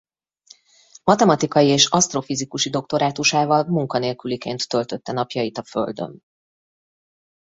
Matematikai 1.03 1.67
és 1.67 1.89
asztrofizikusi 1.89 2.69
doktorátusával 2.69 3.63
munkanélküliként 3.63 4.67
töltötte 4.69 5.11
napjait 5.11 5.57
a 5.57 5.63
Földön. 5.63 6.21